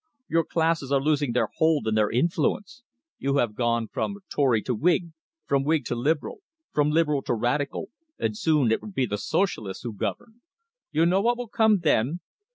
Your 0.27 0.43
classes 0.43 0.91
are 0.91 0.99
losing 0.99 1.33
their 1.33 1.47
hold 1.57 1.85
and 1.85 1.95
their 1.95 2.09
influence. 2.09 2.81
You 3.19 3.37
have 3.37 3.53
gone 3.53 3.87
from 3.87 4.17
Tory 4.31 4.63
to 4.63 4.73
Whig, 4.73 5.11
from 5.45 5.63
Whig 5.63 5.85
to 5.85 5.95
Liberal, 5.95 6.39
from 6.73 6.89
Liberal 6.89 7.21
to 7.21 7.35
Radical, 7.35 7.89
and 8.17 8.35
soon 8.35 8.71
it 8.71 8.81
will 8.81 8.89
be 8.91 9.05
the 9.05 9.19
Socialists 9.19 9.83
who 9.83 9.93
govern. 9.93 10.41
You 10.91 11.05
know 11.05 11.21
what 11.21 11.37
will 11.37 11.49
come 11.49 11.81
then? 11.83 12.19